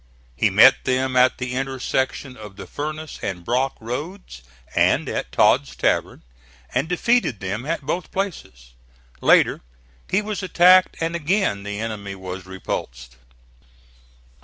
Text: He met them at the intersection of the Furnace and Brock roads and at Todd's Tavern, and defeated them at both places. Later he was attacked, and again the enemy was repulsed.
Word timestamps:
He 0.35 0.49
met 0.49 0.85
them 0.85 1.15
at 1.15 1.37
the 1.37 1.53
intersection 1.53 2.35
of 2.35 2.55
the 2.55 2.65
Furnace 2.65 3.19
and 3.21 3.45
Brock 3.45 3.75
roads 3.79 4.41
and 4.73 5.07
at 5.07 5.31
Todd's 5.31 5.75
Tavern, 5.75 6.23
and 6.73 6.89
defeated 6.89 7.39
them 7.39 7.67
at 7.67 7.83
both 7.83 8.11
places. 8.11 8.71
Later 9.21 9.61
he 10.09 10.23
was 10.23 10.41
attacked, 10.41 10.97
and 10.99 11.15
again 11.15 11.61
the 11.61 11.79
enemy 11.79 12.15
was 12.15 12.47
repulsed. 12.47 13.17